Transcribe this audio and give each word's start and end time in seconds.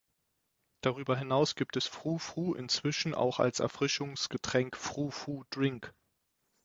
Darüber 0.81 1.15
hinaus 1.15 1.53
gibt 1.53 1.77
es 1.77 1.85
Fru 1.85 2.17
Fru 2.17 2.55
inzwischen 2.55 3.13
auch 3.13 3.39
als 3.39 3.59
Erfrischungsgetränk 3.59 4.75
"fru 4.75 5.11
fru 5.11 5.43
Drink". 5.51 5.93